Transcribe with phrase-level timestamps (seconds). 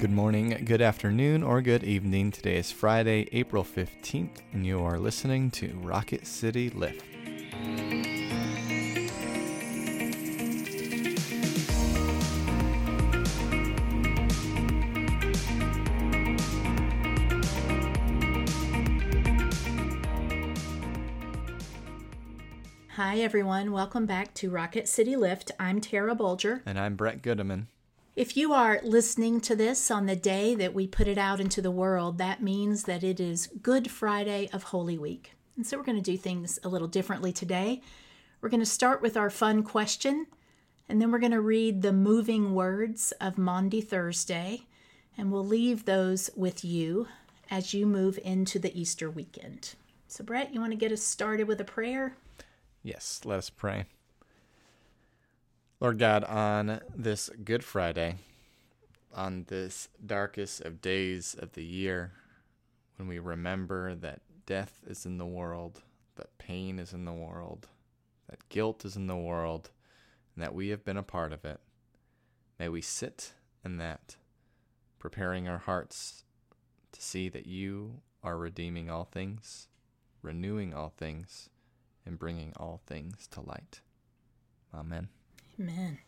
[0.00, 2.30] Good morning, good afternoon, or good evening.
[2.30, 7.04] Today is Friday, April 15th, and you are listening to Rocket City Lift.
[22.92, 23.70] Hi, everyone.
[23.70, 25.52] Welcome back to Rocket City Lift.
[25.60, 26.62] I'm Tara Bulger.
[26.64, 27.66] And I'm Brett Goodman.
[28.16, 31.62] If you are listening to this on the day that we put it out into
[31.62, 35.34] the world, that means that it is Good Friday of Holy Week.
[35.56, 37.82] And so we're going to do things a little differently today.
[38.40, 40.26] We're going to start with our fun question,
[40.88, 44.62] and then we're going to read the moving words of Maundy Thursday,
[45.16, 47.06] and we'll leave those with you
[47.48, 49.74] as you move into the Easter weekend.
[50.08, 52.16] So, Brett, you want to get us started with a prayer?
[52.82, 53.84] Yes, let us pray.
[55.80, 58.16] Lord God, on this Good Friday,
[59.14, 62.12] on this darkest of days of the year,
[62.96, 65.80] when we remember that death is in the world,
[66.16, 67.66] that pain is in the world,
[68.28, 69.70] that guilt is in the world,
[70.34, 71.60] and that we have been a part of it,
[72.58, 73.32] may we sit
[73.64, 74.16] in that,
[74.98, 76.24] preparing our hearts
[76.92, 79.68] to see that you are redeeming all things,
[80.20, 81.48] renewing all things,
[82.04, 83.80] and bringing all things to light.
[84.74, 85.08] Amen.
[85.60, 85.98] Amen.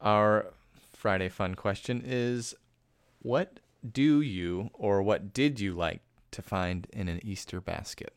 [0.00, 0.46] Our
[0.92, 2.54] Friday fun question is
[3.20, 8.12] What do you or what did you like to find in an Easter basket?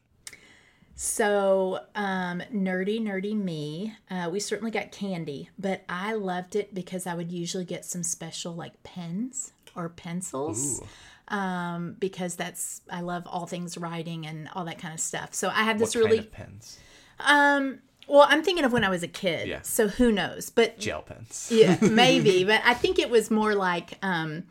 [0.95, 3.95] So, um, nerdy, nerdy me.
[4.09, 8.03] Uh, we certainly got candy, but I loved it because I would usually get some
[8.03, 10.84] special like pens or pencils.
[11.30, 15.34] Um, because that's I love all things writing and all that kind of stuff.
[15.34, 16.80] So I have this what really kind of pens?
[17.22, 17.80] um
[18.12, 19.48] well, I'm thinking of when I was a kid.
[19.48, 19.62] Yeah.
[19.64, 20.50] So who knows?
[20.50, 21.50] But Gel pens.
[21.52, 22.44] yeah, maybe.
[22.44, 24.44] But I think it was more like um,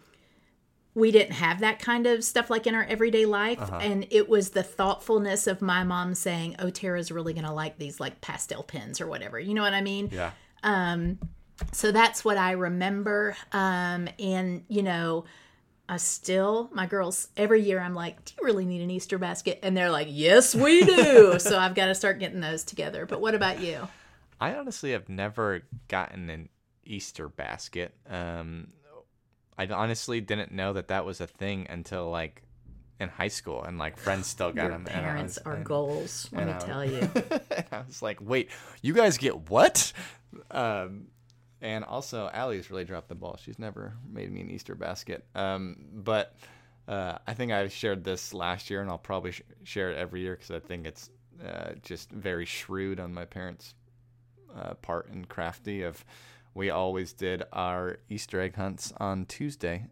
[0.94, 3.78] we didn't have that kind of stuff like in our everyday life, Uh-huh.
[3.80, 8.00] and it was the thoughtfulness of my mom saying, "Oh, Tara's really gonna like these
[8.00, 10.08] like pastel pens or whatever." You know what I mean?
[10.12, 10.30] Yeah.
[10.62, 11.18] Um,
[11.72, 13.36] so that's what I remember.
[13.52, 15.24] Um, and you know.
[15.90, 19.58] I still, my girls, every year I'm like, do you really need an Easter basket?
[19.64, 21.36] And they're like, yes, we do.
[21.40, 23.06] so I've got to start getting those together.
[23.06, 23.88] But what about you?
[24.40, 26.48] I honestly have never gotten an
[26.84, 27.92] Easter basket.
[28.08, 28.68] Um,
[29.58, 32.42] I honestly didn't know that that was a thing until like
[33.00, 34.84] in high school, and like friends still got Your them.
[34.84, 37.10] parents was- are and- goals, let me I- tell you.
[37.72, 38.48] I was like, wait,
[38.80, 39.92] you guys get what?
[40.52, 41.08] Um,
[41.60, 43.38] and also, Allie's really dropped the ball.
[43.42, 45.24] She's never made me an Easter basket.
[45.34, 46.36] Um, but
[46.88, 50.22] uh, I think I shared this last year, and I'll probably sh- share it every
[50.22, 51.10] year because I think it's
[51.44, 53.74] uh, just very shrewd on my parents'
[54.56, 55.82] uh, part and crafty.
[55.82, 56.04] Of
[56.54, 59.86] we always did our Easter egg hunts on Tuesday.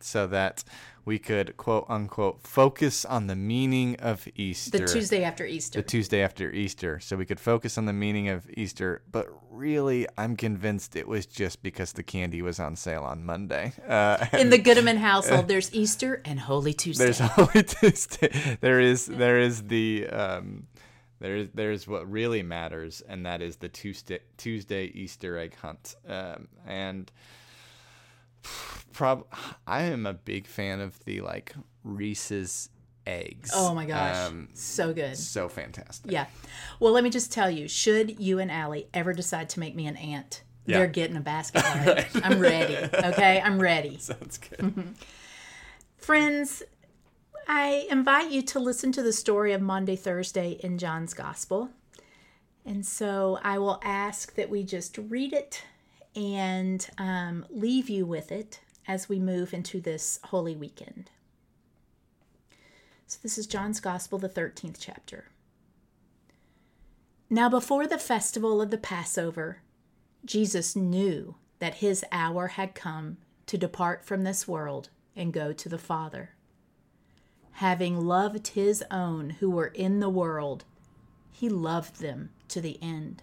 [0.00, 0.64] So that
[1.04, 5.80] we could quote unquote focus on the meaning of Easter The Tuesday after Easter.
[5.80, 9.02] the Tuesday after Easter, so we could focus on the meaning of Easter.
[9.10, 13.72] But really, I'm convinced it was just because the candy was on sale on Monday.
[13.88, 17.04] Uh, In the Goodman household, there's Easter and Holy Tuesday.
[17.04, 18.56] there's Holy Tuesday.
[18.60, 20.66] There is there is the um,
[21.20, 25.94] there is there's what really matters, and that is the Tuesday Tuesday Easter egg hunt.
[26.08, 27.10] Um, and
[28.94, 29.26] prob
[29.66, 32.70] I am a big fan of the like Reese's
[33.06, 33.50] eggs.
[33.52, 35.16] oh my gosh, Um, so good.
[35.18, 36.10] so fantastic.
[36.10, 36.24] Yeah.
[36.80, 39.86] Well, let me just tell you, should you and Allie ever decide to make me
[39.86, 40.78] an aunt, Yeah.
[40.78, 41.62] they're getting a basket.
[41.86, 42.06] Right?
[42.24, 42.76] I'm ready.
[42.76, 43.98] Okay, I'm ready.
[44.00, 44.94] Sounds good.
[45.98, 46.62] Friends,
[47.46, 51.70] I invite you to listen to the story of Maundy, Thursday in John's Gospel.
[52.64, 55.62] And so I will ask that we just read it
[56.16, 61.10] and um, leave you with it as we move into this Holy Weekend.
[63.06, 65.26] So this is John's Gospel, the 13th chapter.
[67.30, 69.58] Now, before the festival of the Passover,
[70.24, 75.68] Jesus knew that his hour had come to depart from this world and go to
[75.68, 76.30] the Father.
[77.52, 80.64] Having loved his own who were in the world,
[81.30, 83.22] he loved them to the end.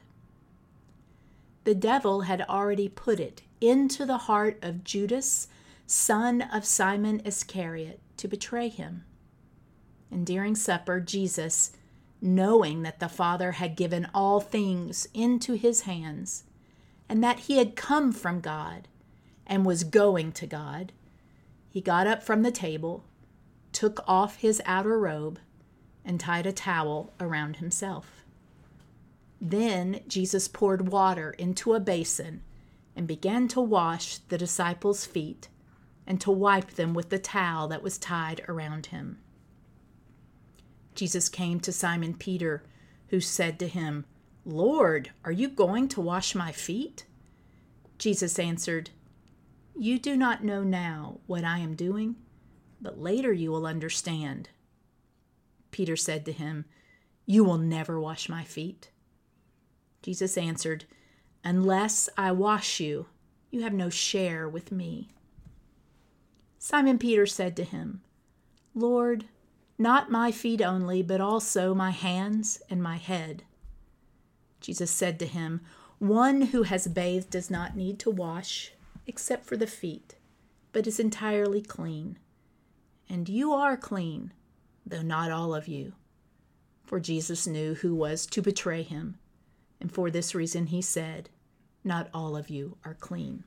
[1.64, 5.48] The devil had already put it into the heart of Judas,
[5.86, 9.06] son of Simon Iscariot, to betray him.
[10.10, 11.72] And during supper, Jesus,
[12.22, 16.44] knowing that the Father had given all things into his hands,
[17.08, 18.88] and that he had come from God
[19.46, 20.92] and was going to God,
[21.70, 23.04] he got up from the table,
[23.72, 25.40] took off his outer robe,
[26.04, 28.26] and tied a towel around himself.
[29.40, 32.42] Then Jesus poured water into a basin
[32.96, 35.48] and began to wash the disciples' feet
[36.06, 39.20] and to wipe them with the towel that was tied around him.
[40.96, 42.64] Jesus came to Simon Peter,
[43.08, 44.06] who said to him,
[44.46, 47.06] Lord, are you going to wash my feet?
[47.98, 48.90] Jesus answered,
[49.78, 52.16] You do not know now what I am doing,
[52.82, 54.50] but later you will understand.
[55.70, 56.66] Peter said to him,
[57.26, 58.90] You will never wash my feet.
[60.02, 60.86] Jesus answered,
[61.44, 63.08] Unless I wash you,
[63.50, 65.10] you have no share with me.
[66.60, 68.02] Simon Peter said to him,
[68.76, 69.26] Lord,
[69.78, 73.44] not my feet only, but also my hands and my head.
[74.60, 75.62] Jesus said to him,
[75.98, 78.74] One who has bathed does not need to wash
[79.08, 80.16] except for the feet,
[80.72, 82.20] but is entirely clean.
[83.10, 84.32] And you are clean,
[84.86, 85.94] though not all of you.
[86.86, 89.18] For Jesus knew who was to betray him,
[89.82, 91.30] and for this reason he said,
[91.84, 93.44] Not all of you are clean.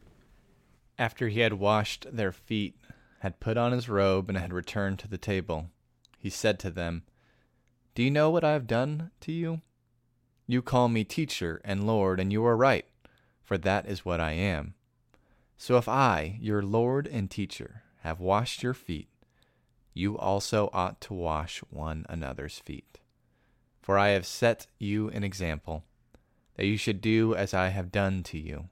[0.98, 2.76] After he had washed their feet,
[3.20, 5.70] had put on his robe, and had returned to the table,
[6.19, 7.04] he said to them,
[7.94, 9.62] Do you know what I have done to you?
[10.46, 12.84] You call me teacher and Lord, and you are right,
[13.42, 14.75] for that is what I am.
[15.56, 19.08] So if I, your Lord and teacher, have washed your feet,
[19.94, 22.98] you also ought to wash one another's feet.
[23.81, 25.84] For I have set you an example,
[26.56, 28.69] that you should do as I have done to you.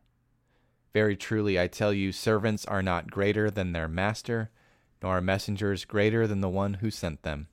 [0.93, 4.51] Very truly I tell you, servants are not greater than their master,
[5.03, 7.49] nor are messengers greater than the one who sent them.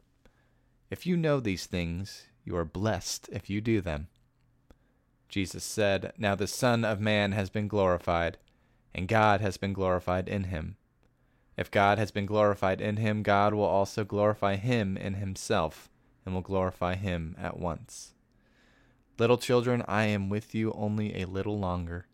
[0.90, 4.08] If you know these things, you are blessed if you do them.
[5.30, 8.38] Jesus said, Now the Son of Man has been glorified,
[8.94, 10.76] and God has been glorified in him.
[11.56, 15.90] If God has been glorified in him, God will also glorify him in himself,
[16.26, 18.14] and will glorify him at once.
[19.20, 22.08] Little children, I am with you only a little longer.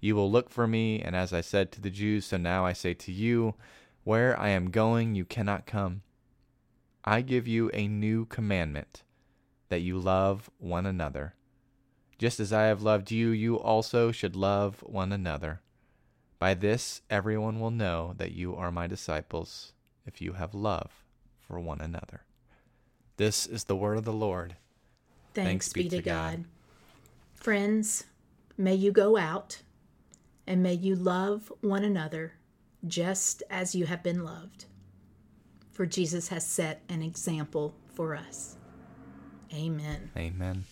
[0.00, 2.72] You will look for me, and as I said to the Jews, so now I
[2.72, 3.54] say to you,
[4.02, 6.02] Where I am going, you cannot come.
[7.04, 9.04] I give you a new commandment,
[9.68, 11.36] that you love one another.
[12.18, 15.60] Just as I have loved you, you also should love one another.
[16.40, 19.74] By this everyone will know that you are my disciples,
[20.06, 21.04] if you have love
[21.40, 22.24] for one another.
[23.16, 24.56] This is the word of the Lord.
[25.34, 26.36] Thanks, Thanks be, be, to God.
[26.36, 26.44] God.
[27.34, 28.04] Friends,
[28.56, 29.62] may you go out
[30.46, 32.34] and may you love one another
[32.86, 34.66] just as you have been loved.
[35.72, 38.56] For Jesus has set an example for us.
[39.54, 40.10] Amen.
[40.16, 40.64] Amen.